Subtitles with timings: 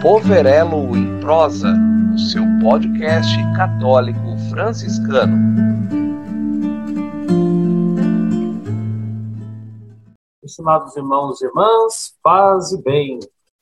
[0.00, 1.74] Poverelo em Prosa,
[2.14, 5.36] o seu podcast católico franciscano.
[10.40, 13.18] Estimados irmãos e irmãs, paz e bem.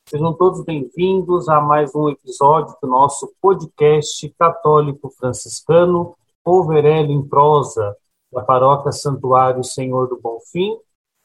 [0.07, 6.15] Sejam todos bem-vindos a mais um episódio do nosso podcast católico franciscano
[6.45, 7.97] Poverelo em Prosa,
[8.31, 10.77] da paróquia Santuário Senhor do Bonfim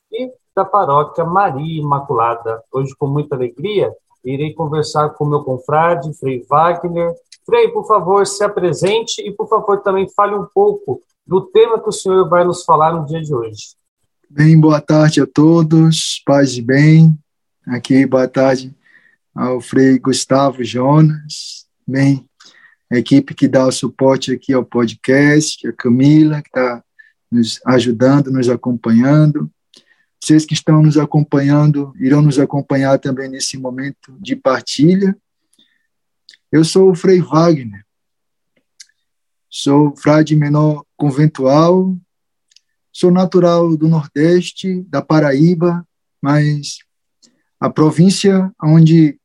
[0.10, 2.64] e da paróquia Maria Imaculada.
[2.72, 3.94] Hoje, com muita alegria,
[4.24, 7.14] irei conversar com meu confrade, Frei Wagner.
[7.46, 11.90] Frei, por favor, se apresente e, por favor, também fale um pouco do tema que
[11.90, 13.76] o senhor vai nos falar no dia de hoje.
[14.30, 17.18] Bem, boa tarde a todos, paz e bem.
[17.68, 18.76] Aqui, boa tarde
[19.36, 21.66] ao Frei Gustavo Jonas.
[21.88, 22.26] Bem,
[22.92, 26.84] a equipe que dá o suporte aqui ao podcast, a Camila, que está
[27.32, 29.50] nos ajudando, nos acompanhando.
[30.24, 35.18] Vocês que estão nos acompanhando irão nos acompanhar também nesse momento de partilha.
[36.52, 37.84] Eu sou o Frei Wagner,
[39.50, 41.98] sou frade menor conventual,
[42.92, 45.88] sou natural do Nordeste, da Paraíba,
[46.22, 46.80] mas
[47.60, 49.20] a província onde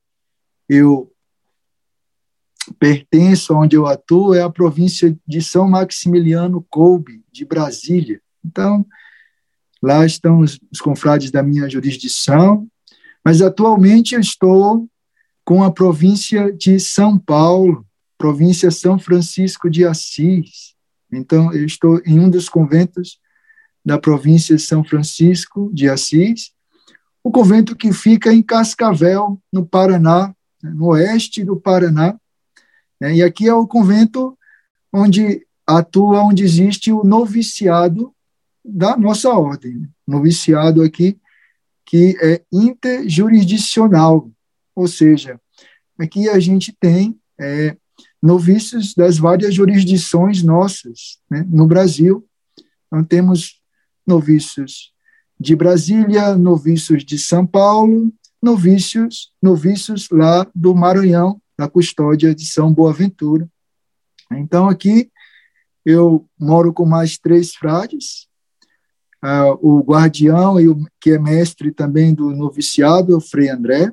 [0.69, 1.13] eu
[2.79, 8.21] pertenço, onde eu atuo, é a província de São Maximiliano Kolbe, de Brasília.
[8.45, 8.87] Então,
[9.87, 12.67] Lá estão os, os confrades da minha jurisdição,
[13.25, 14.89] mas atualmente eu estou
[15.45, 17.87] com a província de São Paulo,
[18.19, 20.75] província São Francisco de Assis.
[21.13, 23.21] Então, eu estou em um dos conventos
[23.85, 26.51] da província de São Francisco de Assis,
[27.23, 32.19] o convento que fica em Cascavel, no Paraná, né, no oeste do Paraná.
[33.01, 34.37] Né, e aqui é o convento
[34.93, 38.13] onde atua, onde existe o noviciado
[38.67, 41.19] da nossa ordem, noviciado aqui,
[41.85, 44.31] que é interjurisdicional,
[44.75, 45.41] ou seja,
[45.99, 47.77] aqui a gente tem é,
[48.21, 52.27] noviços das várias jurisdições nossas né, no Brasil.
[52.87, 53.61] Então, temos
[54.07, 54.93] noviços
[55.39, 62.73] de Brasília, noviços de São Paulo, noviços, noviços lá do Maranhão, da custódia de São
[62.73, 63.49] Boaventura.
[64.33, 65.11] Então, aqui
[65.85, 68.27] eu moro com mais três frades,
[69.27, 73.93] Uh, o guardião, e o, que é mestre também do noviciado, é o Frei André.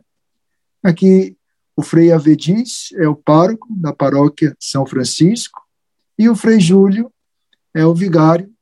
[0.84, 1.36] Aqui,
[1.76, 5.60] o Frei Avediz é o pároco da paróquia São Francisco,
[6.20, 7.12] e o Frei Júlio
[7.74, 8.54] é o vigário.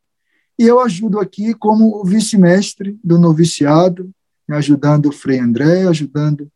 [0.57, 4.09] E eu ajudo aqui como o vice-mestre do noviciado,
[4.49, 6.49] ajudando o Frei André, ajudando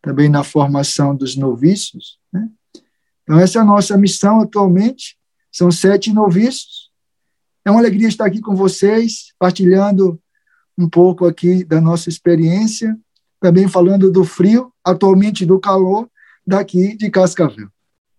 [0.00, 2.18] também na formação dos noviços.
[2.32, 2.48] Né?
[3.22, 5.16] Então, essa é a nossa missão atualmente.
[5.52, 6.90] São sete noviços,
[7.64, 10.18] é uma alegria estar aqui com vocês, partilhando
[10.76, 12.96] um pouco aqui da nossa experiência,
[13.40, 16.08] também falando do frio, atualmente do calor,
[16.46, 17.68] daqui de Cascavel.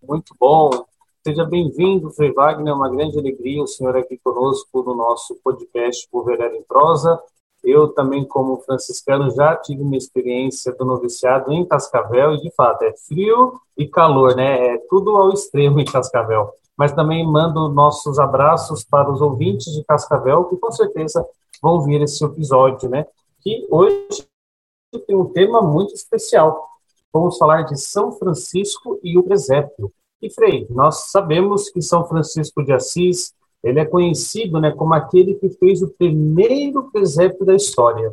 [0.01, 0.85] Muito bom.
[1.25, 2.71] Seja bem-vindo, Frei Wagner.
[2.71, 7.19] É uma grande alegria o senhor aqui conosco no nosso podcast Por em Prosa.
[7.63, 12.83] Eu também, como franciscano, já tive uma experiência do noviciado em Cascavel e, de fato,
[12.83, 14.75] é frio e calor, né?
[14.75, 19.85] É tudo ao extremo em Cascavel mas também mando nossos abraços para os ouvintes de
[19.85, 21.25] Cascavel, que com certeza
[21.61, 23.05] vão ouvir esse episódio, né?
[23.39, 24.27] Que hoje
[25.07, 26.67] tem um tema muito especial.
[27.13, 29.93] Vamos falar de São Francisco e o presépio.
[30.21, 33.33] E Frei, nós sabemos que São Francisco de Assis,
[33.63, 38.11] ele é conhecido, né, como aquele que fez o primeiro presépio da história.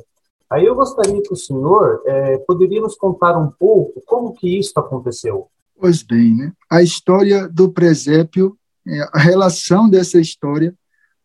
[0.49, 4.79] Aí eu gostaria que o senhor é, poderia nos contar um pouco como que isso
[4.79, 5.49] aconteceu.
[5.77, 6.53] Pois bem, né?
[6.71, 8.57] a história do presépio,
[9.13, 10.75] a relação dessa história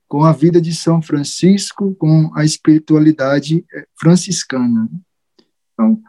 [0.08, 4.90] com a vida de São Francisco, com a espiritualidade é, franciscana.
[5.74, 6.02] Então,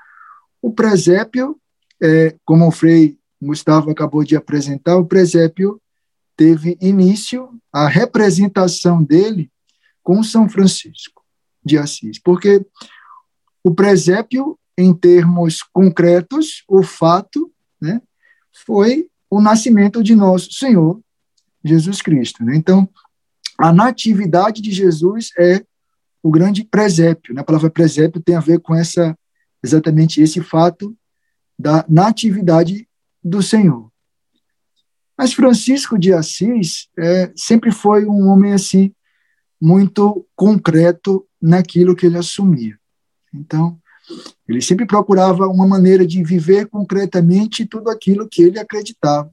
[0.61, 1.59] o presépio,
[2.03, 5.81] é, como o Frei Gustavo acabou de apresentar, o presépio
[6.37, 9.50] teve início a representação dele
[10.03, 11.25] com São Francisco
[11.65, 12.65] de Assis, porque
[13.65, 18.01] o presépio, em termos concretos, o fato, né,
[18.65, 21.01] foi o nascimento de nosso Senhor
[21.68, 22.45] Jesus Cristo.
[22.45, 22.57] Né?
[22.57, 22.89] Então,
[23.59, 25.65] a natividade de Jesus é
[26.22, 27.34] o grande presépio.
[27.34, 27.41] Né?
[27.41, 29.16] A palavra presépio tem a ver com essa
[29.63, 30.97] exatamente esse fato
[31.59, 32.89] da natividade
[33.22, 33.91] do Senhor.
[35.16, 38.92] Mas Francisco de Assis é, sempre foi um homem assim
[39.60, 42.78] muito concreto naquilo que ele assumia.
[43.33, 43.78] Então,
[44.47, 49.30] ele sempre procurava uma maneira de viver concretamente tudo aquilo que ele acreditava.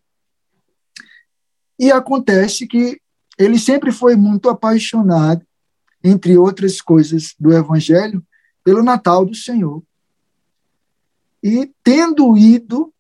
[1.80, 3.02] E acontece que
[3.38, 5.46] ele sempre foi muito apaixonado,
[6.04, 8.24] entre outras coisas do Evangelho,
[8.64, 9.84] pelo Natal do Senhor.
[11.42, 12.94] E tendo ido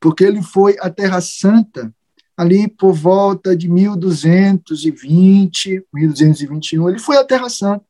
[0.00, 1.94] porque ele foi à Terra Santa
[2.36, 7.84] ali por volta de 1220, 1221, ele foi à Terra Santa,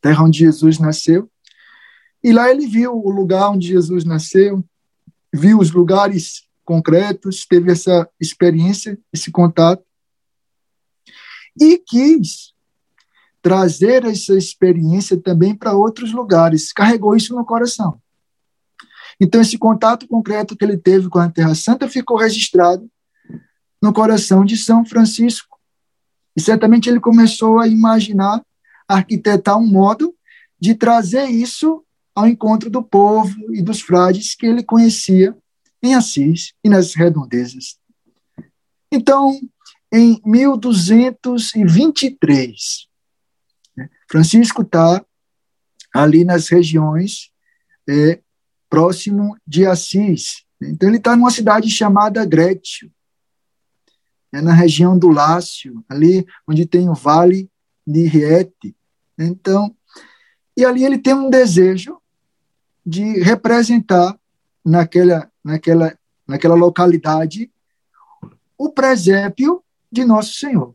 [0.00, 1.28] terra onde Jesus nasceu,
[2.22, 4.64] e lá ele viu o lugar onde Jesus nasceu,
[5.34, 9.84] viu os lugares concretos, teve essa experiência, esse contato,
[11.60, 12.54] e quis
[13.42, 18.00] trazer essa experiência também para outros lugares, carregou isso no coração.
[19.20, 22.90] Então, esse contato concreto que ele teve com a Terra Santa ficou registrado
[23.82, 25.58] no coração de São Francisco.
[26.34, 28.42] E certamente ele começou a imaginar,
[28.88, 30.14] a arquitetar um modo
[30.58, 31.84] de trazer isso
[32.14, 35.36] ao encontro do povo e dos frades que ele conhecia
[35.82, 37.78] em Assis e nas redondezas.
[38.90, 39.40] Então,
[39.92, 42.88] em 1223,
[43.76, 45.04] né, Francisco está
[45.92, 47.30] ali nas regiões
[47.88, 48.20] é,
[48.70, 50.44] próximo de Assis.
[50.60, 52.90] Então, ele está numa cidade chamada Grétio,
[54.32, 57.50] é na região do Lácio, ali onde tem o Vale
[57.86, 58.74] de Riete.
[59.18, 59.76] Então,
[60.56, 62.00] e ali ele tem um desejo
[62.84, 64.18] de representar
[64.64, 65.96] naquela, naquela,
[66.26, 67.50] naquela localidade
[68.56, 70.74] o presépio de Nosso Senhor,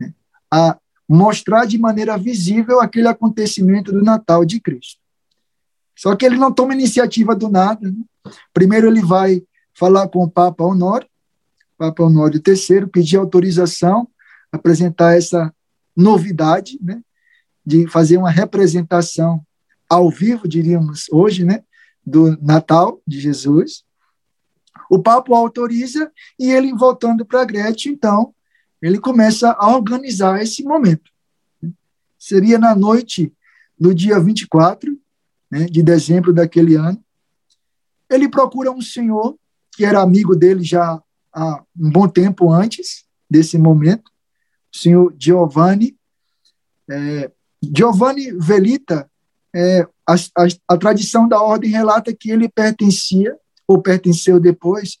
[0.00, 0.14] né?
[0.50, 0.78] a
[1.08, 5.00] mostrar de maneira visível aquele acontecimento do Natal de Cristo.
[5.94, 7.90] Só que ele não toma iniciativa do nada.
[7.90, 8.32] Né?
[8.52, 9.42] Primeiro ele vai
[9.74, 11.08] falar com o Papa Honório,
[11.76, 14.08] Papa Honório III, pedir autorização,
[14.50, 15.54] apresentar essa
[15.96, 17.00] novidade, né,
[17.64, 19.44] de fazer uma representação
[19.88, 21.62] ao vivo, diríamos hoje, né,
[22.04, 23.84] do Natal de Jesus.
[24.90, 28.34] O Papa autoriza e ele, voltando para Grécia, então,
[28.80, 31.10] ele começa a organizar esse momento.
[32.18, 33.32] Seria na noite
[33.78, 34.98] do dia 24
[35.50, 37.02] né, de dezembro daquele ano.
[38.10, 39.36] Ele procura um senhor
[39.72, 41.00] que era amigo dele já
[41.32, 44.10] há um bom tempo antes desse momento,
[44.74, 45.96] o senhor Giovanni.
[46.90, 47.30] É,
[47.62, 49.08] Giovanni Velita,
[49.54, 53.36] é, a, a, a, tradição da ordem relata que ele pertencia,
[53.68, 54.98] ou pertenceu depois,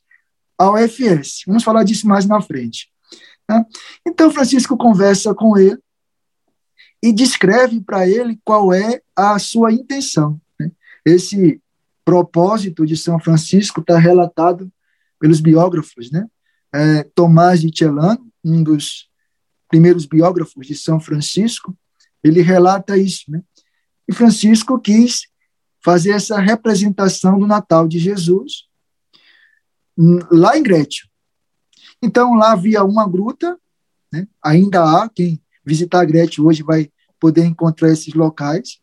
[0.58, 1.42] ao FS.
[1.46, 2.90] Vamos falar disso mais na frente.
[3.46, 3.64] Tá?
[4.06, 5.78] Então, Francisco conversa com ele
[7.02, 10.38] e descreve para ele qual é a sua intenção.
[10.60, 10.70] Né?
[11.04, 11.60] Esse
[12.04, 14.70] propósito de São Francisco está relatado
[15.18, 16.26] pelos biógrafos, né?
[16.72, 19.08] É, Tomás de Celano, um dos
[19.68, 21.76] primeiros biógrafos de São Francisco,
[22.22, 23.42] ele relata isso, né?
[24.08, 25.28] E Francisco quis
[25.88, 28.68] fazer essa representação do Natal de Jesus
[30.30, 31.08] lá em Grétio.
[32.02, 33.58] Então lá havia uma gruta,
[34.12, 34.28] né?
[34.44, 38.82] ainda há quem visitar Grétio hoje vai poder encontrar esses locais.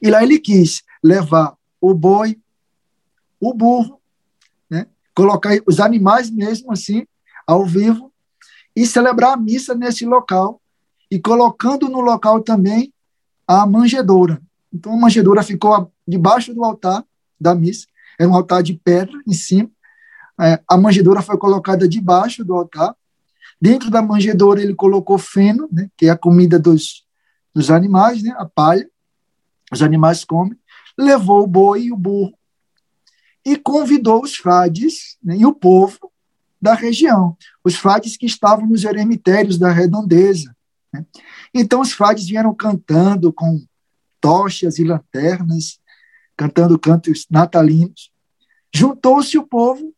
[0.00, 2.40] E lá ele quis levar o boi,
[3.40, 4.00] o burro
[5.16, 7.04] colocar os animais mesmo assim,
[7.44, 8.12] ao vivo,
[8.76, 10.62] e celebrar a missa nesse local,
[11.10, 12.94] e colocando no local também
[13.48, 14.40] a manjedoura.
[14.72, 17.04] Então a manjedoura ficou debaixo do altar
[17.40, 17.86] da missa,
[18.18, 19.70] era um altar de pedra em cima,
[20.40, 22.94] é, a manjedoura foi colocada debaixo do altar,
[23.60, 27.04] dentro da manjedoura ele colocou feno, né, que é a comida dos,
[27.52, 28.88] dos animais, né, a palha,
[29.72, 30.56] os animais comem,
[30.96, 32.32] levou o boi e o burro.
[33.44, 36.12] E convidou os frades né, e o povo
[36.60, 40.54] da região, os frades que estavam nos eremitérios da redondeza.
[40.92, 41.04] Né.
[41.54, 43.60] Então, os frades vieram cantando com
[44.20, 45.80] tochas e lanternas,
[46.36, 48.12] cantando cantos natalinos.
[48.72, 49.94] Juntou-se o povo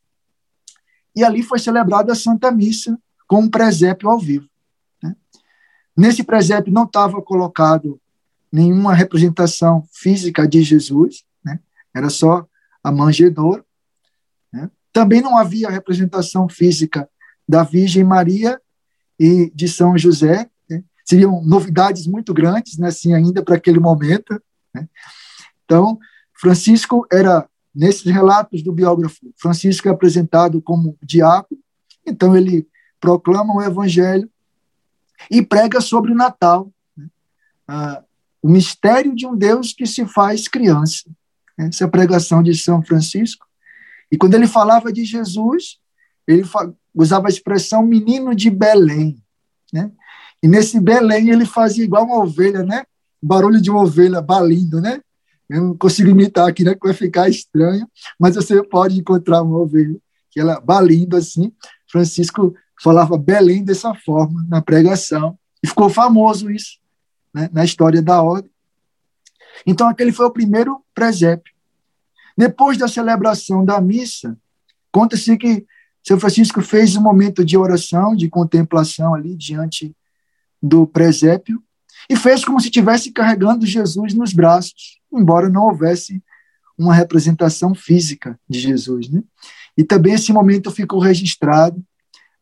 [1.15, 4.49] e ali foi celebrada a Santa Missa com um presépio ao vivo.
[5.03, 5.15] Né.
[5.97, 8.01] Nesse presépio não estava colocado
[8.51, 11.61] nenhuma representação física de Jesus, né?
[11.95, 12.47] era só
[12.83, 13.65] a manjedoura.
[14.53, 14.71] Né?
[14.93, 17.09] Também não havia representação física
[17.49, 18.61] da Virgem Maria
[19.19, 20.49] e de São José.
[21.01, 21.05] Né?
[21.05, 24.41] Seriam novidades muito grandes, né, assim, ainda para aquele momento.
[24.75, 24.89] Né?
[25.65, 25.99] Então,
[26.35, 31.61] Francisco era, nesses relatos do biógrafo, Francisco é apresentado como diácono,
[32.07, 32.67] então ele
[32.99, 34.31] proclama o evangelho
[35.31, 37.09] e prega sobre o Natal, né?
[37.69, 38.03] ah,
[38.43, 41.11] o mistério de um Deus que se faz criança.
[41.59, 43.47] Essa é a pregação de São Francisco.
[44.11, 45.79] E quando ele falava de Jesus,
[46.27, 46.43] ele
[46.95, 49.23] usava a expressão menino de Belém.
[49.73, 49.91] Né?
[50.43, 52.85] E nesse Belém ele fazia igual uma ovelha, né?
[53.23, 55.01] barulho de uma ovelha balindo, né?
[55.49, 56.75] Eu não consigo imitar aqui, né?
[56.75, 57.87] Que vai ficar estranho,
[58.19, 59.99] mas você pode encontrar uma ovelha
[60.31, 61.53] que ela balindo assim.
[61.91, 66.79] Francisco falava Belém dessa forma na pregação e ficou famoso isso
[67.35, 67.51] né?
[67.53, 68.51] na história da ordem.
[69.67, 71.53] Então, aquele foi o primeiro presépio.
[72.39, 74.35] Depois da celebração da missa,
[74.93, 75.65] Conta-se que
[76.03, 79.95] São Francisco fez um momento de oração, de contemplação ali diante
[80.63, 81.63] do presépio,
[82.09, 86.23] e fez como se estivesse carregando Jesus nos braços, embora não houvesse
[86.77, 89.09] uma representação física de Jesus.
[89.09, 89.23] Né?
[89.77, 91.83] E também esse momento ficou registrado,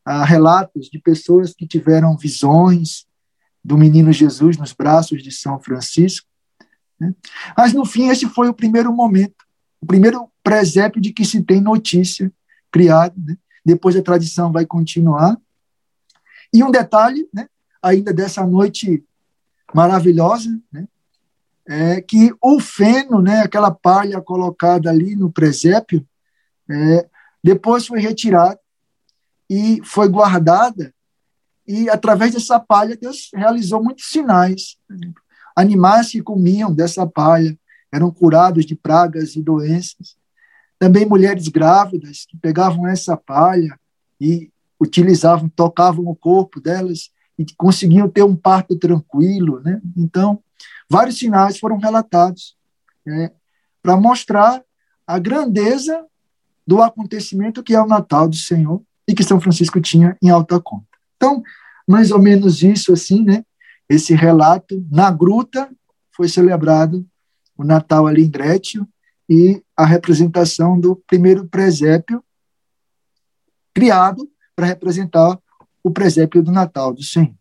[0.03, 3.05] há relatos de pessoas que tiveram visões
[3.63, 6.27] do menino Jesus nos braços de São Francisco.
[6.99, 7.13] Né?
[7.57, 9.45] Mas, no fim, esse foi o primeiro momento,
[9.81, 12.31] o primeiro presépio de que se tem notícia
[12.71, 13.13] criado.
[13.17, 13.37] Né?
[13.63, 15.37] Depois a tradição vai continuar.
[16.53, 17.47] E um detalhe, né,
[17.81, 19.03] ainda dessa noite
[19.73, 20.87] maravilhosa, né,
[21.67, 26.05] é que o feno, né, aquela palha colocada ali no presépio,
[26.67, 27.07] é,
[27.43, 28.59] depois foi retirada
[29.49, 30.93] e foi guardada,
[31.67, 34.77] e através dessa palha Deus realizou muitos sinais.
[35.55, 37.57] Animais que comiam dessa palha
[37.91, 40.17] eram curados de pragas e doenças.
[40.79, 43.79] Também mulheres grávidas que pegavam essa palha
[44.19, 49.61] e utilizavam, tocavam o corpo delas e conseguiam ter um parto tranquilo.
[49.61, 49.81] Né?
[49.95, 50.43] Então,
[50.89, 52.57] vários sinais foram relatados
[53.05, 53.31] né,
[53.81, 54.61] para mostrar
[55.07, 56.05] a grandeza
[56.67, 60.59] do acontecimento que é o Natal do Senhor e que São Francisco tinha em alta
[60.59, 60.85] conta.
[61.15, 61.41] Então,
[61.87, 63.43] mais ou menos isso assim, né?
[63.89, 65.67] Esse relato na gruta
[66.11, 67.03] foi celebrado
[67.57, 68.87] o Natal ali em Grétio
[69.27, 72.23] e a representação do primeiro presépio
[73.73, 75.39] criado para representar
[75.83, 77.33] o presépio do Natal do Senhor.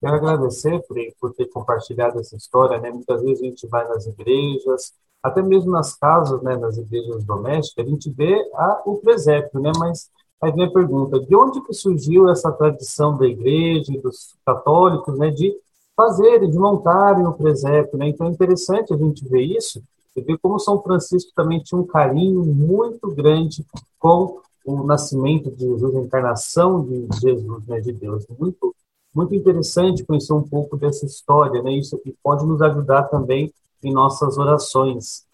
[0.00, 2.80] Quero agradecer, Frei, por ter compartilhado essa história.
[2.80, 2.90] Né?
[2.90, 7.84] Muitas vezes a gente vai nas igrejas, até mesmo nas casas, né, nas igrejas domésticas,
[7.84, 9.70] a gente vê a, o presépio, né?
[9.78, 10.08] mas
[10.40, 15.30] aí vem a pergunta, de onde que surgiu essa tradição da igreja dos católicos né,
[15.30, 15.54] de
[15.94, 17.98] fazerem, de montarem o presépio?
[17.98, 18.08] Né?
[18.08, 19.82] Então é interessante a gente ver isso
[20.16, 23.64] e ver como São Francisco também tinha um carinho muito grande
[23.98, 28.26] com o nascimento de Jesus, a encarnação de Jesus, né, de Deus.
[28.38, 28.74] Muito,
[29.14, 31.72] muito interessante conhecer um pouco dessa história, né?
[31.72, 33.52] Isso aqui pode nos ajudar também
[33.82, 35.26] em nossas orações.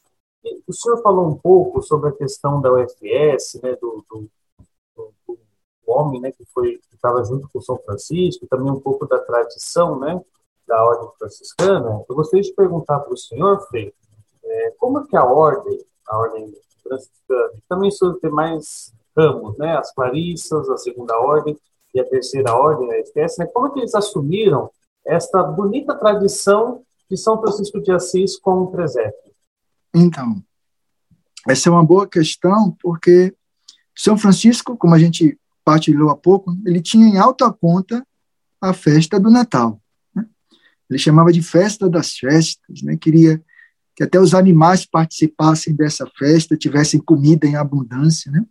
[0.67, 4.31] O senhor falou um pouco sobre a questão da UFS, né, do, do,
[4.97, 5.39] do, do
[5.87, 9.99] homem, né, que foi que estava junto com São Francisco, também um pouco da tradição,
[9.99, 10.21] né,
[10.67, 12.05] da ordem franciscana.
[12.09, 13.93] Eu gostaria de perguntar para o senhor, Frei,
[14.45, 19.77] é, como é que a ordem, a ordem franciscana, também sobre ter mais ramos, né?
[19.77, 21.57] As Clarissas, a segunda ordem
[21.95, 23.47] e a terceira ordem, a espécie, né?
[23.47, 24.71] Como é que eles assumiram
[25.05, 29.33] esta bonita tradição de São Francisco de Assis como presépio?
[29.95, 30.43] Então,
[31.49, 33.35] essa é uma boa questão, porque
[33.95, 38.07] São Francisco, como a gente partilhou há pouco, ele tinha em alta conta
[38.61, 39.81] a festa do Natal.
[40.15, 40.27] Né?
[40.91, 42.97] Ele chamava de festa das festas, né?
[42.97, 43.43] queria
[43.95, 48.31] que até os animais participassem dessa festa, tivessem comida em abundância.
[48.31, 48.45] Né?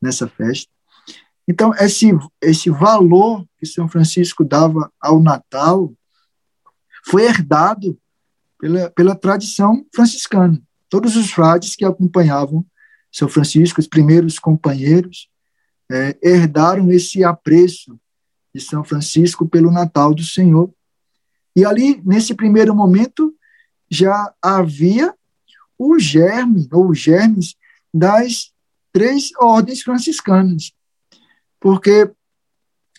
[0.00, 0.70] Nessa festa.
[1.46, 2.10] Então, esse,
[2.42, 5.92] esse valor que São Francisco dava ao Natal
[7.06, 7.98] foi herdado
[8.58, 10.60] pela, pela tradição franciscana.
[10.90, 12.64] Todos os frades que acompanhavam
[13.10, 15.28] São Francisco, os primeiros companheiros,
[15.90, 17.98] é, herdaram esse apreço
[18.54, 20.70] de São Francisco pelo Natal do Senhor.
[21.56, 23.34] E ali, nesse primeiro momento,
[23.90, 25.14] já havia
[25.78, 27.54] o germe, ou os germes,
[27.92, 28.52] das
[28.98, 30.72] três ordens franciscanas,
[31.60, 32.10] porque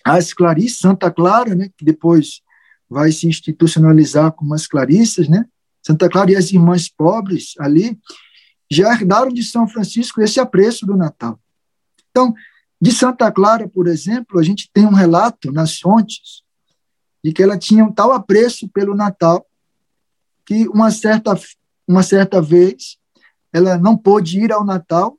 [0.06, 2.42] as Clarissas, Santa Clara, né, que depois
[2.90, 5.46] vai se institucionalizar como as Clarissas, né,
[5.86, 8.00] Santa Clara e as irmãs pobres ali,
[8.72, 11.38] já herdaram de São Francisco esse apreço do Natal.
[12.10, 12.34] Então,
[12.82, 16.44] de Santa Clara, por exemplo, a gente tem um relato nas fontes
[17.22, 19.46] de que ela tinha um tal apreço pelo Natal
[20.46, 21.38] que uma certa,
[21.86, 22.98] uma certa vez
[23.52, 25.19] ela não pôde ir ao Natal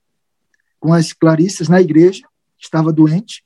[0.80, 2.26] com as Clarissas na igreja,
[2.58, 3.44] estava doente.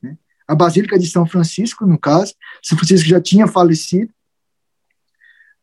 [0.00, 0.16] Né?
[0.46, 4.12] A Basílica de São Francisco, no caso, São Francisco já tinha falecido,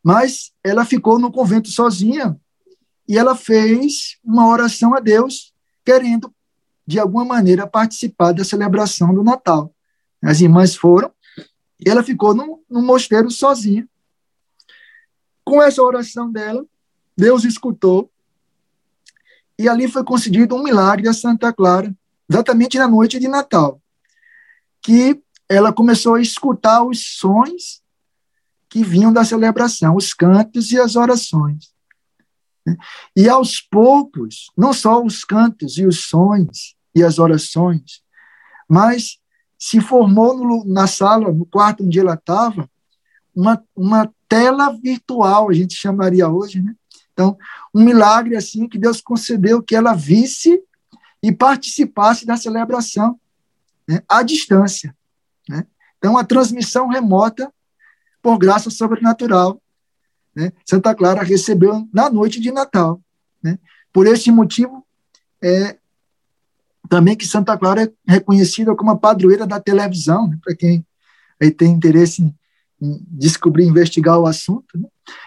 [0.04, 2.36] mas ela ficou no convento sozinha
[3.08, 5.54] e ela fez uma oração a Deus,
[5.86, 6.34] querendo,
[6.86, 9.74] de alguma maneira, participar da celebração do Natal.
[10.24, 11.12] As irmãs foram
[11.80, 13.88] e ela ficou no, no mosteiro sozinha.
[15.44, 16.66] Com essa oração dela,
[17.16, 18.11] Deus escutou
[19.62, 21.96] e ali foi concedido um milagre a Santa Clara,
[22.28, 23.80] exatamente na noite de Natal,
[24.82, 27.82] que ela começou a escutar os sons
[28.68, 31.72] que vinham da celebração, os cantos e as orações.
[33.16, 38.02] E aos poucos, não só os cantos e os sons e as orações,
[38.68, 39.20] mas
[39.60, 42.68] se formou no, na sala, no quarto onde ela estava,
[43.36, 46.74] uma, uma tela virtual, a gente chamaria hoje, né?
[47.14, 47.38] Então,
[47.74, 50.62] um milagre assim que Deus concedeu que ela visse
[51.22, 53.20] e participasse da celebração
[53.88, 54.96] né, à distância.
[55.48, 55.66] Né?
[55.98, 57.52] Então, a transmissão remota,
[58.22, 59.62] por graça sobrenatural,
[60.36, 63.02] né, Santa Clara recebeu na noite de Natal.
[63.44, 63.60] Né?
[63.92, 64.86] Por esse motivo,
[65.42, 65.78] é,
[66.90, 70.86] também que Santa Clara é reconhecida como a padroeira da televisão, né, para quem
[71.40, 72.36] aí tem interesse em,
[73.10, 74.80] descobrir, investigar o assunto.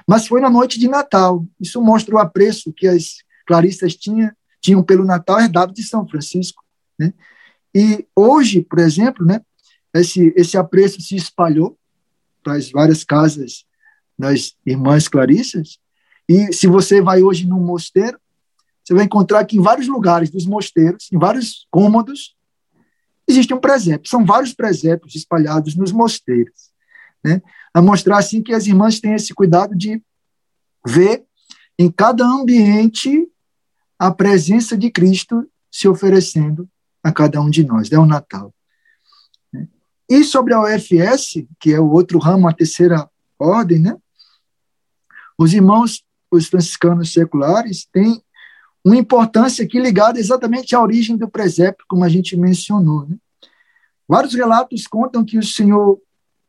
[0.06, 1.46] Mas foi na noite de Natal.
[1.60, 6.62] Isso mostra o apreço que as claristas tinham, tinham pelo Natal herdado de São Francisco.
[6.98, 7.12] Né?
[7.74, 9.40] E hoje, por exemplo, né,
[9.94, 11.78] esse, esse apreço se espalhou
[12.42, 13.64] para as várias casas
[14.18, 15.78] das irmãs clarissas.
[16.28, 18.18] E se você vai hoje num mosteiro,
[18.84, 22.36] você vai encontrar que em vários lugares dos mosteiros, em vários cômodos,
[23.26, 24.08] existe um presépio.
[24.08, 26.70] São vários presépios espalhados nos mosteiros.
[27.24, 27.42] Né?
[27.74, 30.00] A mostrar assim que as irmãs têm esse cuidado de
[30.86, 31.24] ver
[31.78, 33.28] em cada ambiente
[33.98, 36.68] a presença de Cristo se oferecendo
[37.02, 37.90] a cada um de nós.
[37.90, 38.54] É o Natal.
[40.08, 43.96] E sobre a OFS, que é o outro ramo, a terceira ordem, né?
[45.36, 48.22] Os irmãos, os franciscanos seculares, têm
[48.84, 53.06] uma importância aqui ligada exatamente à origem do presépio, como a gente mencionou.
[53.08, 53.16] Né?
[54.06, 55.98] Vários relatos contam que o senhor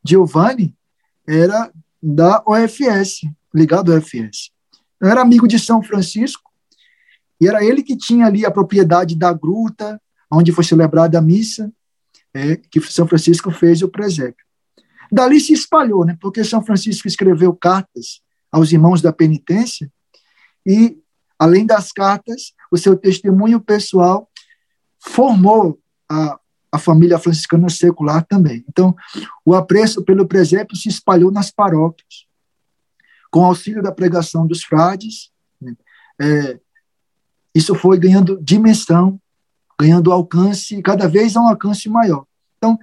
[0.04, 0.76] Giovanni
[1.28, 3.22] era da OFS,
[3.54, 4.52] ligado à OFS.
[4.96, 6.52] Então, era amigo de São Francisco,
[7.40, 10.02] e era ele que tinha ali a propriedade da gruta,
[10.32, 11.72] onde foi celebrada a missa,
[12.34, 14.46] é, que São Francisco fez o presépio.
[15.12, 19.92] Dali se espalhou, né, porque São Francisco escreveu cartas aos irmãos da penitência
[20.66, 20.98] e,
[21.38, 24.30] além das cartas, o seu testemunho pessoal
[25.00, 25.80] formou
[26.10, 26.40] a,
[26.76, 28.66] a família franciscana secular também.
[28.68, 28.94] Então,
[29.46, 32.26] o apreço pelo presépio se espalhou nas paróquias,
[33.32, 35.32] com auxílio da pregação dos frades.
[35.60, 35.76] Né,
[36.22, 36.60] é,
[37.54, 39.20] isso foi ganhando dimensão,
[39.80, 42.26] ganhando alcance, cada vez a um alcance maior.
[42.58, 42.78] Então,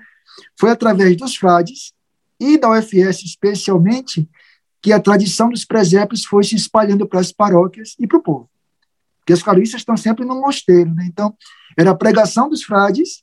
[0.58, 1.92] foi através dos frades
[2.40, 4.28] e da UFS especialmente
[4.80, 8.50] que a tradição dos presépios foi se espalhando para as paróquias e para o povo.
[9.20, 11.06] Porque as caristas estão sempre no mosteiro, né?
[11.06, 11.36] Então,
[11.76, 13.21] era a pregação dos frades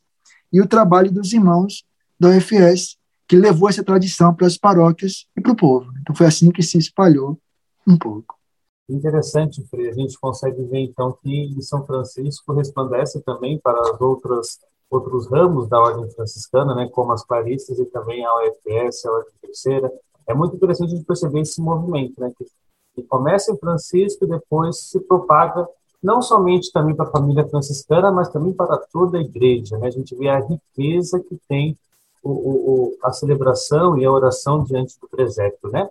[0.52, 1.84] e o trabalho dos irmãos
[2.20, 5.92] da UFS que levou essa tradição para as paróquias e para o povo.
[6.02, 7.40] Então, foi assim que se espalhou
[7.88, 8.36] um pouco.
[8.90, 9.90] Interessante, Frei.
[9.90, 14.58] A gente consegue ver, então, que São Francisco resplandece também para as outras
[14.90, 19.34] outros ramos da ordem franciscana, né, como as claristas e também a UFS, a ordem
[19.40, 19.92] terceira,
[20.28, 22.46] é muito interessante a gente perceber esse movimento, né, que,
[22.96, 25.68] que começa em Francisco e depois se propaga
[26.02, 29.78] não somente também para a família franciscana, mas também para toda a igreja.
[29.78, 29.88] Né?
[29.88, 31.78] A gente vê a riqueza que tem
[32.24, 35.90] o, o, a celebração e a oração diante do presépio, né?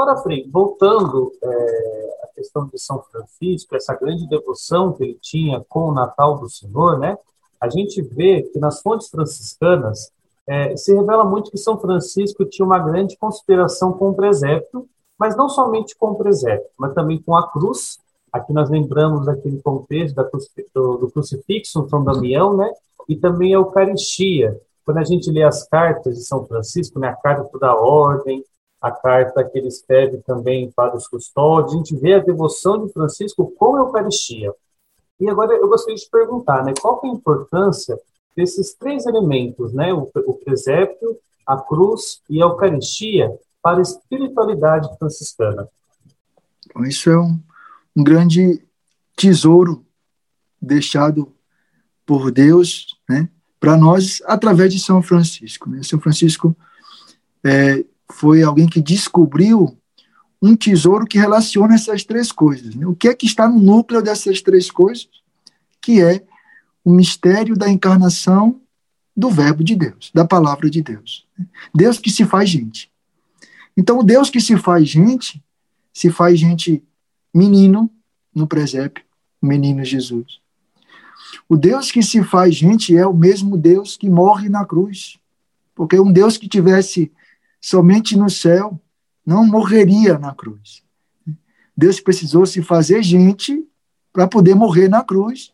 [0.00, 5.62] Agora, Frei, voltando é, à questão de São Francisco, essa grande devoção que ele tinha
[5.68, 7.18] com o Natal do Senhor, né?
[7.60, 10.10] A gente vê que nas fontes franciscanas
[10.46, 15.36] é, se revela muito que São Francisco tinha uma grande conspiração com o presépio, mas
[15.36, 17.98] não somente com o presépio, mas também com a cruz.
[18.32, 20.22] Aqui nós lembramos daquele contexto da
[20.74, 22.72] do, do crucifixo, São Damião, né?
[23.06, 24.58] E também a Eucaristia.
[24.82, 28.42] Quando a gente lê as cartas de São Francisco, né, a carta da ordem,
[28.80, 32.92] a carta que ele escreve também para os custódios, a gente vê a devoção de
[32.92, 34.54] Francisco com a Eucaristia.
[35.20, 37.98] E agora eu gostaria de perguntar, né, qual é a importância
[38.34, 43.30] desses três elementos, né, o, o presépio, a cruz e a Eucaristia
[43.62, 45.68] para a espiritualidade franciscana?
[46.84, 47.38] Isso é um,
[47.94, 48.64] um grande
[49.14, 49.84] tesouro
[50.60, 51.30] deixado
[52.06, 55.68] por Deus, né, para nós através de São Francisco.
[55.68, 55.82] Né?
[55.82, 56.56] São Francisco
[57.44, 59.76] é, foi alguém que descobriu
[60.42, 62.74] um tesouro que relaciona essas três coisas.
[62.74, 62.86] Né?
[62.86, 65.08] O que é que está no núcleo dessas três coisas?
[65.80, 66.24] Que é
[66.84, 68.60] o mistério da encarnação
[69.16, 71.26] do Verbo de Deus, da palavra de Deus.
[71.74, 72.90] Deus que se faz gente.
[73.76, 75.42] Então, o Deus que se faz gente,
[75.92, 76.82] se faz gente
[77.34, 77.90] menino
[78.34, 79.04] no presépio,
[79.42, 80.40] o menino Jesus.
[81.48, 85.18] O Deus que se faz gente é o mesmo Deus que morre na cruz.
[85.74, 87.12] Porque um Deus que tivesse
[87.60, 88.80] somente no céu,
[89.24, 90.82] não morreria na cruz.
[91.76, 93.66] Deus precisou se fazer gente
[94.12, 95.52] para poder morrer na cruz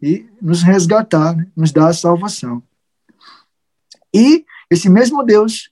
[0.00, 1.50] e nos resgatar, né?
[1.56, 2.62] nos dar a salvação.
[4.12, 5.70] E esse mesmo Deus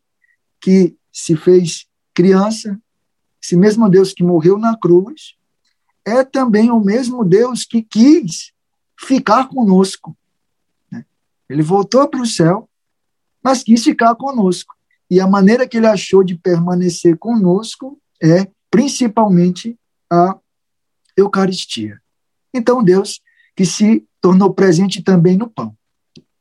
[0.61, 2.81] que se fez criança,
[3.43, 5.37] esse mesmo Deus que morreu na cruz,
[6.05, 8.53] é também o mesmo Deus que quis
[8.99, 10.17] ficar conosco.
[10.91, 11.05] Né?
[11.49, 12.69] Ele voltou para o céu,
[13.43, 14.76] mas quis ficar conosco.
[15.11, 19.79] E a maneira que ele achou de permanecer conosco é principalmente
[20.11, 20.39] a
[21.17, 22.01] Eucaristia.
[22.53, 23.21] Então, Deus
[23.57, 25.77] que se tornou presente também no pão.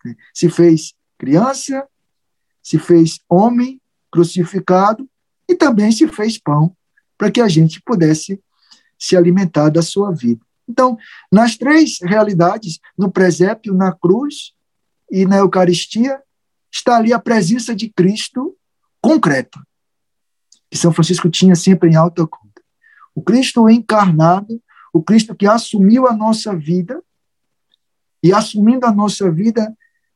[0.04, 0.16] Né?
[0.34, 1.88] Se fez criança,
[2.62, 5.10] se fez homem crucificado
[5.48, 6.76] e também se fez pão
[7.18, 8.42] para que a gente pudesse
[9.00, 10.42] se alimentar da sua vida.
[10.68, 10.98] Então,
[11.32, 14.54] nas três realidades, no presépio, na cruz
[15.10, 16.22] e na Eucaristia,
[16.78, 18.56] está ali a presença de Cristo
[19.02, 19.60] concreta,
[20.70, 22.62] que São Francisco tinha sempre em alta conta.
[23.14, 24.62] O Cristo encarnado,
[24.92, 27.02] o Cristo que assumiu a nossa vida,
[28.22, 29.74] e assumindo a nossa vida,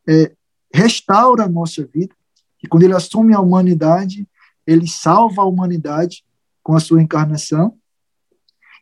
[0.08, 0.36] é,
[0.74, 2.14] restaura a nossa vida,
[2.62, 4.28] e quando ele assume a humanidade,
[4.68, 6.26] ele salva a humanidade
[6.62, 7.78] com a sua encarnação,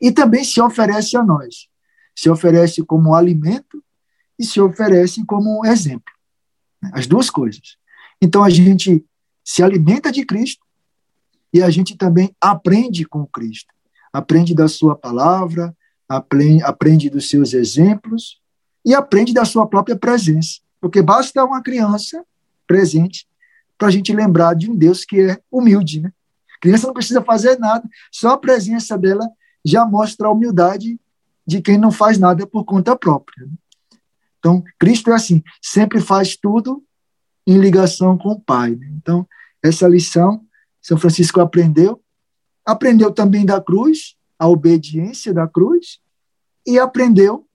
[0.01, 1.67] e também se oferece a nós.
[2.15, 3.83] Se oferece como alimento
[4.39, 6.16] e se oferece como exemplo.
[6.93, 7.77] As duas coisas.
[8.21, 9.05] Então a gente
[9.43, 10.65] se alimenta de Cristo
[11.53, 13.73] e a gente também aprende com Cristo.
[14.11, 15.75] Aprende da sua palavra,
[16.07, 18.39] aprende, aprende dos seus exemplos
[18.85, 20.59] e aprende da sua própria presença.
[20.79, 22.23] Porque basta uma criança
[22.65, 23.27] presente
[23.77, 26.01] para a gente lembrar de um Deus que é humilde.
[26.01, 26.11] Né?
[26.61, 29.27] Criança não precisa fazer nada, só a presença dela
[29.63, 30.99] já mostra a humildade
[31.45, 33.47] de quem não faz nada por conta própria.
[34.39, 36.83] Então, Cristo é assim, sempre faz tudo
[37.45, 38.75] em ligação com o Pai.
[38.75, 38.87] Né?
[38.97, 39.27] Então,
[39.63, 40.45] essa lição
[40.81, 42.01] São Francisco aprendeu,
[42.65, 45.99] aprendeu também da cruz, a obediência da cruz,
[46.65, 47.47] e aprendeu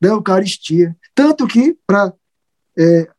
[0.00, 0.96] da Eucaristia.
[1.14, 2.12] Tanto que, para
[2.78, 3.10] é,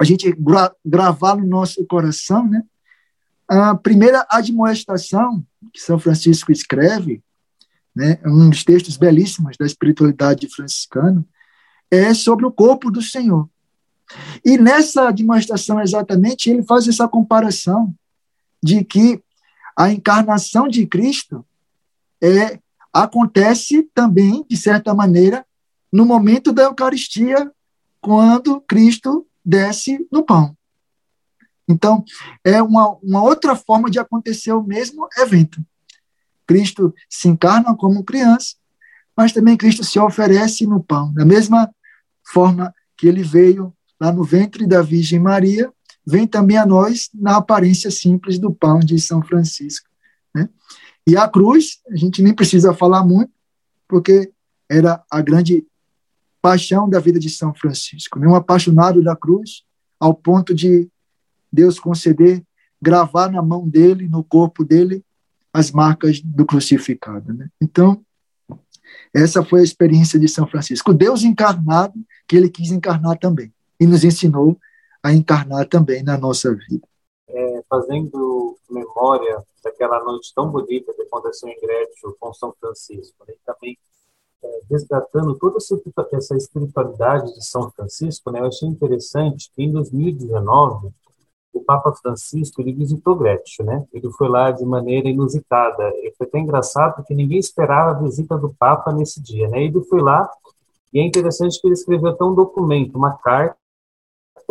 [0.00, 2.62] a gente gra gravar no nosso coração, né,
[3.48, 7.22] a primeira admoestação que São Francisco escreve,
[7.94, 11.24] né, um dos textos belíssimos da espiritualidade franciscana,
[11.90, 13.48] é sobre o corpo do Senhor.
[14.44, 17.94] E nessa demonstração exatamente ele faz essa comparação
[18.62, 19.22] de que
[19.76, 21.44] a encarnação de Cristo
[22.22, 22.58] é
[22.92, 25.46] acontece também de certa maneira
[25.92, 27.50] no momento da Eucaristia,
[28.00, 30.56] quando Cristo desce no pão.
[31.68, 32.04] Então,
[32.44, 35.62] é uma, uma outra forma de acontecer o mesmo evento.
[36.46, 38.54] Cristo se encarna como criança,
[39.16, 41.12] mas também Cristo se oferece no pão.
[41.12, 41.70] Da mesma
[42.32, 45.72] forma que ele veio lá no ventre da Virgem Maria,
[46.06, 49.88] vem também a nós na aparência simples do pão de São Francisco.
[50.34, 50.48] Né?
[51.06, 53.32] E a cruz, a gente nem precisa falar muito,
[53.86, 54.32] porque
[54.68, 55.66] era a grande
[56.40, 58.18] paixão da vida de São Francisco.
[58.18, 58.26] Né?
[58.26, 59.64] Um apaixonado da cruz,
[59.98, 60.88] ao ponto de
[61.52, 62.42] Deus conceder,
[62.80, 65.04] gravar na mão dele, no corpo dele,
[65.52, 67.32] as marcas do crucificado.
[67.32, 67.48] Né?
[67.60, 68.04] Então,
[69.14, 70.94] essa foi a experiência de São Francisco.
[70.94, 71.94] Deus encarnado,
[72.26, 74.56] que ele quis encarnar também, e nos ensinou
[75.02, 76.86] a encarnar também na nossa vida.
[77.28, 83.34] É, fazendo memória daquela noite tão bonita que aconteceu em Grécio com São Francisco, né?
[83.44, 83.76] também
[84.42, 85.58] é, resgatando toda
[86.12, 88.40] essa espiritualidade de São Francisco, né?
[88.40, 90.90] eu achei interessante que em 2019
[91.52, 93.84] o Papa Francisco ele visitou Grécia, né?
[93.92, 95.88] Ele foi lá de maneira inusitada.
[95.96, 99.62] E foi até engraçado porque ninguém esperava a visita do Papa nesse dia, né?
[99.64, 100.28] Ele foi lá
[100.92, 103.56] e é interessante que ele escreveu até um documento, uma carta,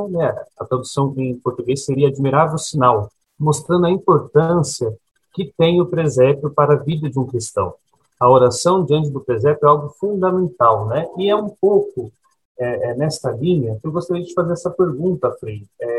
[0.10, 0.36] né?
[0.60, 4.96] A tradução em português seria admirável sinal, mostrando a importância
[5.34, 7.74] que tem o presépio para a vida de um cristão.
[8.20, 11.08] A oração diante do presépio é algo fundamental, né?
[11.18, 12.12] E é um pouco
[12.60, 15.64] é, é nesta linha que eu gostaria de fazer essa pergunta, Frei.
[15.80, 15.97] É,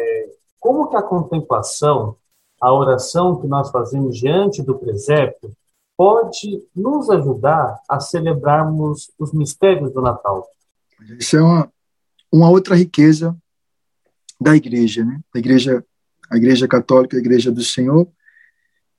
[0.68, 2.14] como que a contemplação,
[2.61, 5.50] a oração que nós fazemos diante do presépio,
[5.96, 10.46] pode nos ajudar a celebrarmos os mistérios do Natal?
[11.18, 11.72] Isso é uma,
[12.31, 13.35] uma outra riqueza
[14.38, 15.18] da igreja, né?
[15.33, 15.83] Da igreja,
[16.31, 18.07] a igreja católica, a igreja do Senhor,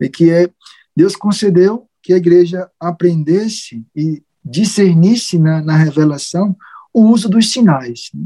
[0.01, 0.49] é que é
[0.95, 6.57] Deus concedeu que a igreja aprendesse e discernisse na, na revelação
[6.91, 8.25] o uso dos sinais, né?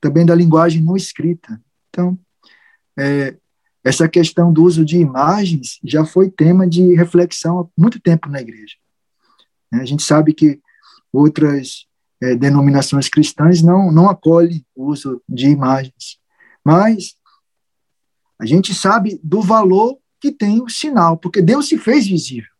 [0.00, 1.60] também da linguagem não escrita.
[1.90, 2.18] Então,
[2.98, 3.36] é,
[3.82, 8.40] essa questão do uso de imagens já foi tema de reflexão há muito tempo na
[8.40, 8.74] igreja.
[9.70, 9.82] Né?
[9.82, 10.60] A gente sabe que
[11.12, 11.86] outras
[12.22, 16.18] é, denominações cristãs não, não acolhem o uso de imagens,
[16.64, 17.14] mas
[18.38, 22.50] a gente sabe do valor que tem o sinal, porque Deus se fez visível.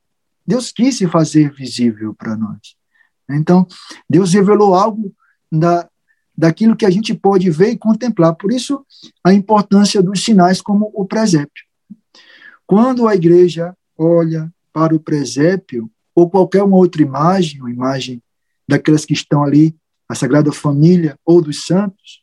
[0.47, 2.77] Deus quis se fazer visível para nós.
[3.31, 3.67] Então,
[4.09, 5.15] Deus revelou algo
[5.51, 5.89] da,
[6.37, 8.35] daquilo que a gente pode ver e contemplar.
[8.35, 8.85] Por isso,
[9.23, 11.65] a importância dos sinais como o presépio.
[12.67, 18.23] Quando a igreja olha para o presépio, ou qualquer uma outra imagem, uma imagem
[18.67, 19.77] daquelas que estão ali,
[20.09, 22.23] a Sagrada Família ou dos santos,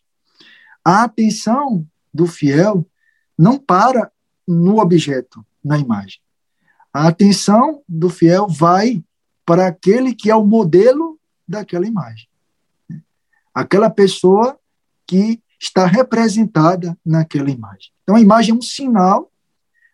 [0.84, 2.88] a atenção do fiel
[3.38, 4.12] não para
[4.48, 6.20] no objeto, na imagem.
[6.94, 9.04] A atenção do fiel vai
[9.46, 12.28] para aquele que é o modelo daquela imagem.
[13.54, 14.58] Aquela pessoa
[15.08, 17.92] que está representada naquela imagem.
[18.02, 19.32] Então, a imagem é um sinal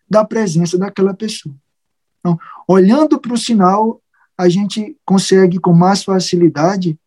[0.10, 1.56] da presença daquela pessoa.
[2.20, 4.02] Então, olhando para o sinal,
[4.38, 6.98] a gente consegue com mais facilidade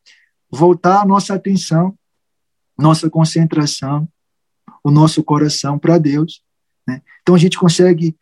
[0.51, 1.97] voltar a nossa atenção,
[2.77, 4.09] nossa concentração,
[4.83, 6.43] o nosso coração para Deus.
[6.87, 7.01] Né?
[7.23, 8.17] Então, a gente consegue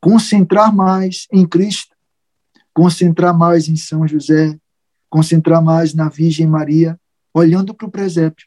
[0.00, 1.94] concentrar mais em Cristo,
[2.72, 4.58] concentrar mais em São José,
[5.10, 6.98] concentrar mais na Virgem Maria,
[7.34, 8.46] olhando para o presépio,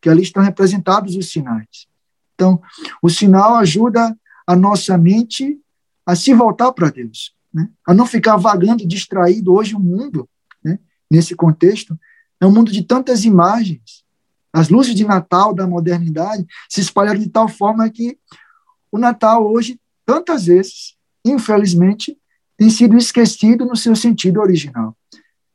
[0.00, 1.86] que ali estão representados os sinais.
[2.34, 2.60] Então,
[3.02, 5.58] o sinal ajuda a nossa mente
[6.06, 7.68] a se voltar para Deus, né?
[7.86, 9.54] a não ficar vagando, distraído.
[9.54, 10.28] Hoje, o mundo,
[10.62, 10.78] né,
[11.10, 11.98] nesse contexto,
[12.40, 14.04] é um mundo de tantas imagens.
[14.52, 18.18] As luzes de Natal da modernidade se espalharam de tal forma que
[18.92, 22.16] o Natal hoje, tantas vezes, infelizmente,
[22.56, 24.96] tem sido esquecido no seu sentido original.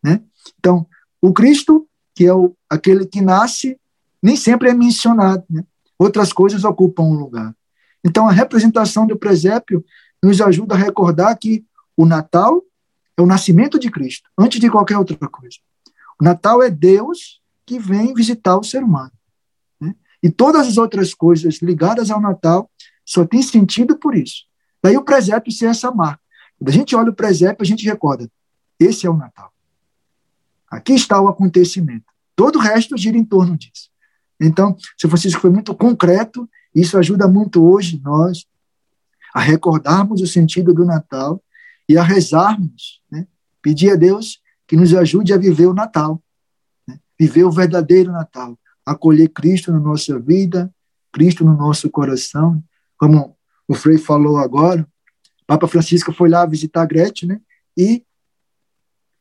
[0.03, 0.21] Né?
[0.59, 0.85] Então,
[1.21, 1.87] o Cristo,
[2.19, 3.79] que é o, aquele que nasce,
[4.21, 5.45] nem sempre é mencionado.
[5.49, 5.63] Né?
[5.97, 7.55] Outras coisas ocupam um lugar.
[8.03, 9.85] Então, a representação do presépio
[10.21, 11.63] nos ajuda a recordar que
[11.95, 12.61] o Natal
[13.15, 15.59] é o nascimento de Cristo, antes de qualquer outra coisa.
[16.19, 19.13] O Natal é Deus que vem visitar o ser humano.
[19.79, 19.95] Né?
[20.21, 22.69] E todas as outras coisas ligadas ao Natal
[23.05, 24.43] só tem sentido por isso.
[24.83, 26.19] Daí o presépio ser essa marca.
[26.57, 28.29] Quando a gente olha o presépio, a gente recorda:
[28.77, 29.53] esse é o Natal.
[30.69, 32.05] Aqui está o acontecimento.
[32.35, 33.89] Todo o resto gira em torno disso.
[34.39, 38.45] Então, São Francisco foi muito concreto, isso ajuda muito hoje nós
[39.33, 41.43] a recordarmos o sentido do Natal
[41.87, 43.27] e a rezarmos, né?
[43.61, 46.21] pedir a Deus que nos ajude a viver o Natal,
[46.87, 46.99] né?
[47.19, 50.73] viver o verdadeiro Natal, acolher Cristo na nossa vida,
[51.11, 52.63] Cristo no nosso coração,
[52.97, 53.35] como
[53.67, 54.87] o Frei falou agora,
[55.45, 57.41] Papa Francisco foi lá visitar Gretchen, né?
[57.75, 58.03] E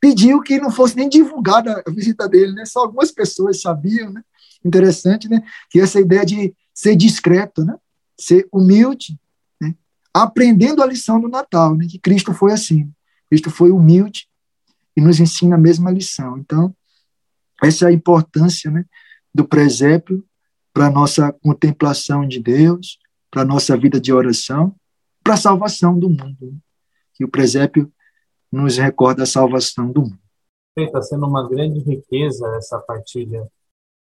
[0.01, 2.65] pediu que não fosse nem divulgada a visita dele, né?
[2.65, 4.23] Só algumas pessoas sabiam, né?
[4.65, 5.43] Interessante, né?
[5.71, 7.75] Que essa ideia de ser discreto, né?
[8.19, 9.19] Ser humilde,
[9.61, 9.75] né?
[10.13, 11.87] Aprendendo a lição do Natal, né?
[11.89, 12.91] Que Cristo foi assim.
[13.29, 14.29] Cristo foi humilde
[14.97, 16.39] e nos ensina a mesma lição.
[16.39, 16.75] Então,
[17.63, 18.85] essa é a importância, né?
[19.35, 20.25] Do presépio
[20.73, 22.99] para a nossa contemplação de Deus,
[23.31, 24.75] para a nossa vida de oração,
[25.23, 26.57] para a salvação do mundo.
[27.15, 27.93] Que o presépio
[28.51, 30.19] nos recorda a salvação do mundo.
[30.77, 33.47] Está sendo uma grande riqueza essa partilha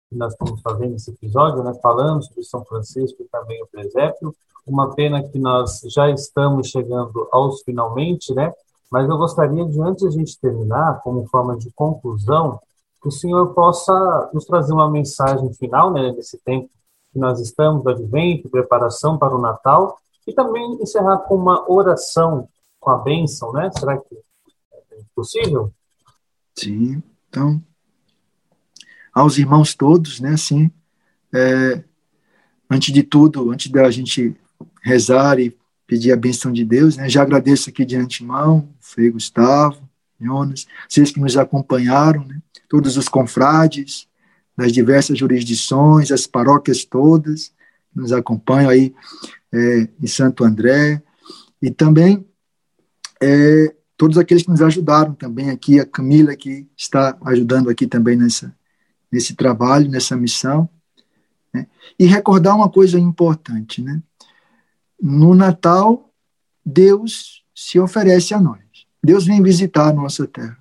[0.09, 1.73] que nós estamos fazendo esse episódio, né?
[1.83, 4.35] falando sobre São Francisco e também o presépio.
[4.67, 8.53] Uma pena que nós já estamos chegando aos finalmente, né?
[8.91, 12.61] Mas eu gostaria de, antes de a gente terminar, como forma de conclusão,
[13.01, 16.71] que o senhor possa nos trazer uma mensagem final, né, nesse tempo
[17.13, 22.49] que nós estamos, do advento, preparação para o Natal, e também encerrar com uma oração,
[22.79, 23.71] com a bênção, né?
[23.73, 24.17] Será que
[25.15, 25.73] possível?
[26.55, 27.63] Sim, então,
[29.13, 30.71] aos irmãos todos, né, assim,
[31.33, 31.83] é,
[32.71, 34.35] antes de tudo, antes da gente
[34.83, 39.89] rezar e pedir a bênção de Deus, né, já agradeço aqui de antemão, Frei Gustavo,
[40.21, 44.09] Jonas, vocês que nos acompanharam, né, todos os confrades,
[44.57, 47.53] das diversas jurisdições, as paróquias todas,
[47.95, 48.95] nos acompanham aí
[49.53, 51.03] é, em Santo André,
[51.61, 52.27] e também
[53.23, 58.17] é, todos aqueles que nos ajudaram também aqui, a Camila que está ajudando aqui também
[58.17, 58.53] nessa,
[59.13, 60.69] nesse trabalho, nessa missão,
[61.55, 61.69] né?
[61.97, 64.03] e recordar uma coisa importante, né?
[65.01, 66.13] No Natal,
[66.67, 68.59] Deus se oferece a nós.
[69.01, 70.59] Deus vem visitar a nossa terra.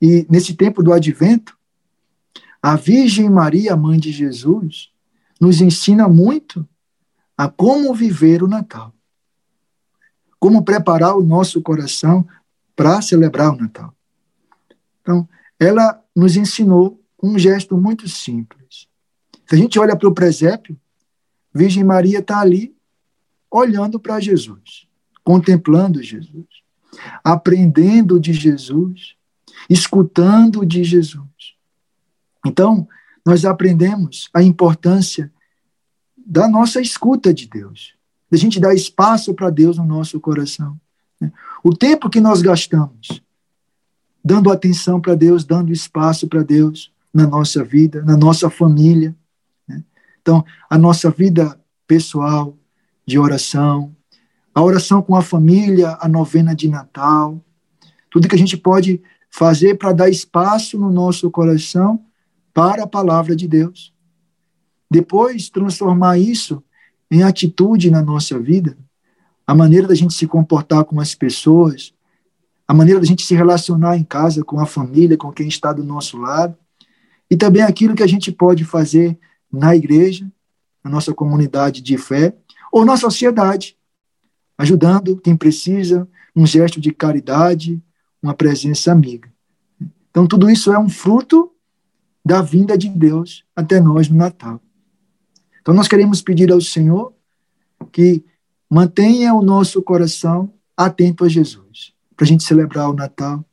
[0.00, 1.54] E nesse tempo do advento,
[2.62, 4.90] a Virgem Maria, mãe de Jesus,
[5.38, 6.66] nos ensina muito
[7.36, 8.94] a como viver o Natal.
[10.46, 12.24] Como preparar o nosso coração
[12.76, 13.92] para celebrar o Natal.
[15.02, 15.28] Então,
[15.58, 18.86] ela nos ensinou um gesto muito simples.
[19.44, 20.78] Se a gente olha para o presépio,
[21.52, 22.76] Virgem Maria está ali
[23.50, 24.86] olhando para Jesus,
[25.24, 26.46] contemplando Jesus,
[27.24, 29.16] aprendendo de Jesus,
[29.68, 31.56] escutando de Jesus.
[32.46, 32.86] Então,
[33.26, 35.32] nós aprendemos a importância
[36.16, 37.95] da nossa escuta de Deus,
[38.30, 40.78] da gente dar espaço para Deus no nosso coração.
[41.20, 41.32] Né?
[41.62, 43.22] O tempo que nós gastamos
[44.26, 49.14] dando atenção para Deus, dando espaço para Deus na nossa vida, na nossa família.
[49.68, 49.84] Né?
[50.20, 52.58] Então, a nossa vida pessoal,
[53.06, 53.94] de oração,
[54.52, 57.40] a oração com a família, a novena de Natal,
[58.10, 62.04] tudo que a gente pode fazer para dar espaço no nosso coração
[62.52, 63.94] para a palavra de Deus.
[64.90, 66.64] Depois, transformar isso
[67.10, 68.76] em atitude na nossa vida,
[69.46, 71.94] a maneira da gente se comportar com as pessoas,
[72.66, 75.84] a maneira da gente se relacionar em casa com a família, com quem está do
[75.84, 76.56] nosso lado,
[77.30, 79.18] e também aquilo que a gente pode fazer
[79.52, 80.30] na igreja,
[80.82, 82.36] na nossa comunidade de fé,
[82.72, 83.76] ou na sociedade,
[84.58, 87.80] ajudando quem precisa, um gesto de caridade,
[88.22, 89.32] uma presença amiga.
[90.10, 91.52] Então, tudo isso é um fruto
[92.24, 94.60] da vinda de Deus até nós no Natal.
[95.66, 97.12] Então, nós queremos pedir ao Senhor
[97.90, 98.24] que
[98.70, 103.44] mantenha o nosso coração atento a Jesus, para a gente celebrar o Natal.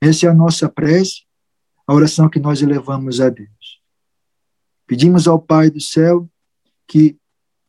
[0.00, 1.24] Essa é a nossa prece,
[1.86, 3.82] a oração que nós elevamos a Deus.
[4.86, 6.26] Pedimos ao Pai do céu
[6.88, 7.18] que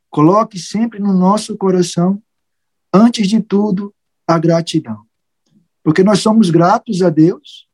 [0.10, 2.24] coloque sempre no nosso coração,
[2.94, 3.94] antes de tudo,
[4.26, 5.06] a gratidão.
[5.84, 7.68] Porque nós somos gratos a Deus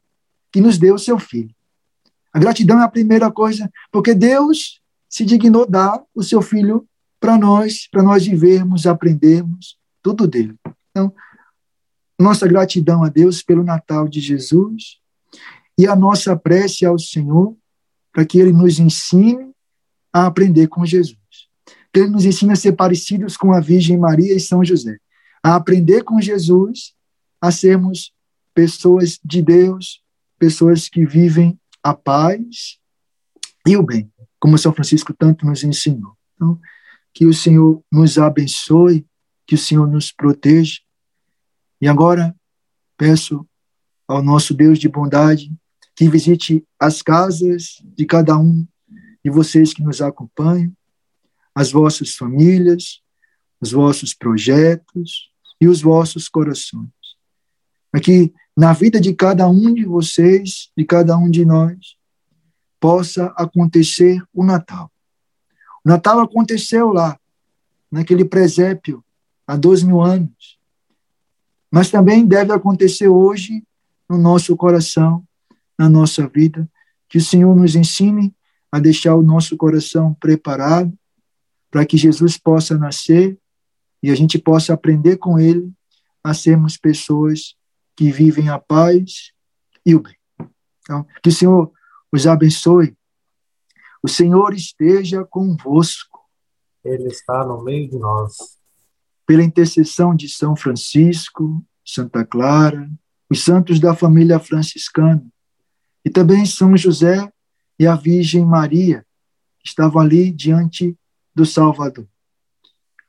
[0.51, 1.53] que nos deu o seu filho.
[2.33, 4.76] A gratidão é a primeira coisa, porque Deus
[5.09, 6.87] se dignou dar o seu filho
[7.19, 10.55] para nós, para nós vivermos, aprendermos tudo dele.
[10.91, 11.13] Então,
[12.19, 14.99] nossa gratidão a Deus pelo Natal de Jesus
[15.77, 17.55] e a nossa prece ao Senhor
[18.11, 19.51] para que ele nos ensine
[20.11, 21.17] a aprender com Jesus.
[21.93, 24.97] Que ele nos ensine a ser parecidos com a Virgem Maria e São José,
[25.43, 26.95] a aprender com Jesus,
[27.39, 28.11] a sermos
[28.53, 30.01] pessoas de Deus,
[30.39, 32.79] pessoas que vivem a paz
[33.67, 34.11] e o bem,
[34.47, 36.15] como São Francisco tanto nos ensinou.
[36.33, 36.57] Então,
[37.13, 39.05] que o Senhor nos abençoe,
[39.45, 40.79] que o Senhor nos proteja.
[41.81, 42.33] E agora
[42.95, 43.45] peço
[44.07, 45.51] ao nosso Deus de bondade
[45.93, 48.65] que visite as casas de cada um
[49.21, 50.71] de vocês que nos acompanham,
[51.53, 53.01] as vossas famílias,
[53.59, 55.29] os vossos projetos
[55.59, 56.87] e os vossos corações.
[58.01, 61.96] Que na vida de cada um de vocês, de cada um de nós,
[62.79, 64.91] possa acontecer o Natal.
[65.83, 67.19] O Natal aconteceu lá,
[67.91, 69.03] naquele presépio,
[69.45, 70.57] há dois mil anos.
[71.71, 73.63] Mas também deve acontecer hoje
[74.09, 75.25] no nosso coração,
[75.77, 76.69] na nossa vida,
[77.09, 78.33] que o Senhor nos ensine
[78.71, 80.97] a deixar o nosso coração preparado
[81.71, 83.37] para que Jesus possa nascer
[84.01, 85.71] e a gente possa aprender com ele
[86.23, 87.55] a sermos pessoas
[87.95, 89.31] que vivem a paz
[89.85, 90.15] e o bem.
[90.81, 91.71] Então, que o Senhor
[92.11, 92.97] os abençoe
[94.01, 96.19] o Senhor esteja convosco.
[96.83, 98.35] Ele está no meio de nós.
[99.25, 102.89] Pela intercessão de São Francisco, Santa Clara,
[103.29, 105.25] os santos da família franciscana,
[106.05, 107.29] e também São José
[107.77, 109.05] e a Virgem Maria,
[109.59, 110.97] que estavam ali diante
[111.35, 112.07] do Salvador.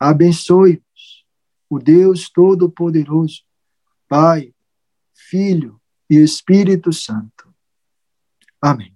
[0.00, 1.24] Abençoe-vos
[1.70, 3.42] o Deus Todo-Poderoso,
[4.08, 4.52] Pai,
[5.14, 5.80] Filho
[6.10, 7.37] e Espírito Santo.
[8.60, 8.92] Amém.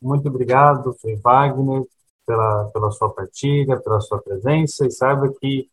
[0.00, 1.84] Muito obrigado, Frei Wagner,
[2.26, 5.68] pela, pela sua partilha, pela sua presença, e saiba que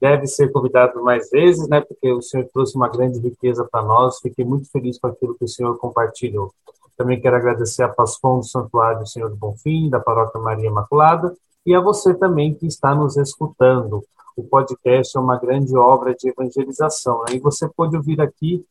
[0.00, 4.18] deve ser convidado mais vezes, né, porque o senhor trouxe uma grande riqueza para nós,
[4.20, 6.52] fiquei muito feliz com aquilo que o senhor compartilhou.
[6.96, 11.32] Também quero agradecer a Pascom do Santuário do Senhor do Bonfim, da Paróquia Maria Imaculada,
[11.64, 14.04] e a você também que está nos escutando.
[14.36, 17.36] O podcast é uma grande obra de evangelização, né?
[17.36, 18.64] e você pode ouvir aqui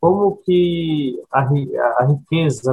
[0.00, 2.72] como que a, a riqueza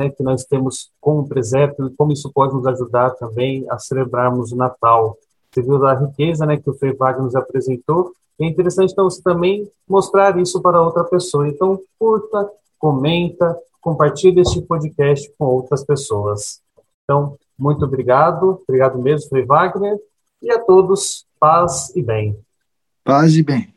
[0.00, 4.50] né, que nós temos como presépio e como isso pode nos ajudar também a celebrarmos
[4.50, 5.18] o Natal.
[5.52, 8.12] Você viu a riqueza né, que o Frei Wagner nos apresentou.
[8.40, 11.46] É interessante então você também mostrar isso para outra pessoa.
[11.46, 16.62] Então, curta, comenta, compartilhe este podcast com outras pessoas.
[17.04, 18.62] Então, muito obrigado.
[18.66, 19.98] Obrigado mesmo, Frei Wagner.
[20.40, 22.38] E a todos, paz e bem.
[23.04, 23.74] Paz e bem.